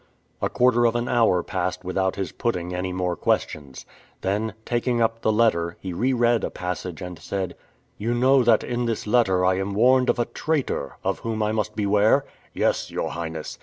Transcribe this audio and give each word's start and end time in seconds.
A 0.41 0.49
quarter 0.49 0.87
of 0.87 0.95
an 0.95 1.07
hour 1.07 1.43
passed 1.43 1.83
without 1.83 2.15
his 2.15 2.31
putting 2.31 2.73
any 2.73 2.91
more 2.91 3.15
questions. 3.15 3.85
Then 4.21 4.55
taking 4.65 4.99
up 4.99 5.21
the 5.21 5.31
letter, 5.31 5.77
he 5.79 5.93
re 5.93 6.11
read 6.11 6.43
a 6.43 6.49
passage 6.49 7.03
and 7.03 7.19
said, 7.19 7.55
"You 7.99 8.15
know 8.15 8.41
that 8.41 8.63
in 8.63 8.85
this 8.85 9.05
letter 9.05 9.45
I 9.45 9.59
am 9.59 9.75
warned 9.75 10.09
of 10.09 10.17
a 10.17 10.25
traitor, 10.25 10.93
of 11.03 11.19
whom 11.19 11.43
I 11.43 11.51
must 11.51 11.75
beware?" 11.75 12.25
"Yes, 12.51 12.89
your 12.89 13.11
Highness." 13.11 13.59